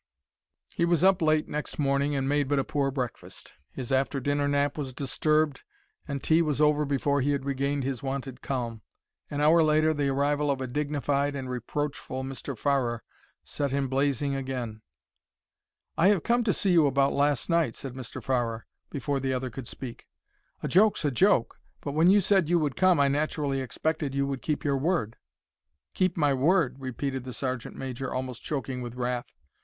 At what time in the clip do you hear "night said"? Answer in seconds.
17.47-17.93